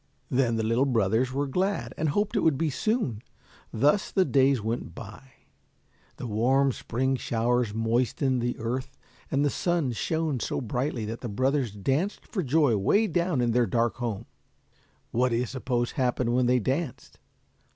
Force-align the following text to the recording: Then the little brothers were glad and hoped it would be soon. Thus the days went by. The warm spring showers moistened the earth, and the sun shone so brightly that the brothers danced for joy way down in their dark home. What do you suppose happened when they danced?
Then 0.31 0.55
the 0.55 0.63
little 0.63 0.87
brothers 0.87 1.31
were 1.31 1.45
glad 1.45 1.93
and 1.95 2.09
hoped 2.09 2.35
it 2.35 2.39
would 2.39 2.57
be 2.57 2.71
soon. 2.71 3.21
Thus 3.71 4.09
the 4.11 4.25
days 4.25 4.59
went 4.59 4.95
by. 4.95 5.29
The 6.17 6.25
warm 6.25 6.71
spring 6.71 7.15
showers 7.17 7.71
moistened 7.75 8.41
the 8.41 8.57
earth, 8.57 8.97
and 9.29 9.45
the 9.45 9.51
sun 9.51 9.91
shone 9.91 10.39
so 10.39 10.59
brightly 10.59 11.05
that 11.05 11.21
the 11.21 11.29
brothers 11.29 11.71
danced 11.71 12.25
for 12.25 12.41
joy 12.41 12.75
way 12.77 13.05
down 13.05 13.41
in 13.41 13.51
their 13.51 13.67
dark 13.67 13.97
home. 13.97 14.25
What 15.11 15.29
do 15.29 15.35
you 15.35 15.45
suppose 15.45 15.91
happened 15.91 16.33
when 16.33 16.47
they 16.47 16.57
danced? 16.57 17.19